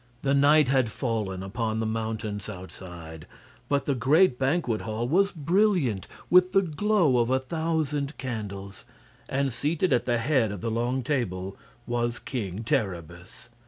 [0.23, 3.27] The night had fallen upon the mountains outside,
[3.69, 8.83] but the great banquet hall was brilliant with the glow of a thousand candles,
[9.29, 13.49] and seated at the head of the long table was King Terribus.